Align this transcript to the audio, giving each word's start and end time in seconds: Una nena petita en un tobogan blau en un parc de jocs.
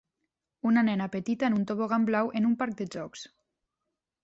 Una 0.69 0.83
nena 0.87 1.07
petita 1.15 1.51
en 1.51 1.59
un 1.59 1.67
tobogan 1.73 2.09
blau 2.09 2.33
en 2.41 2.49
un 2.51 2.57
parc 2.65 2.81
de 2.83 2.91
jocs. 2.99 3.29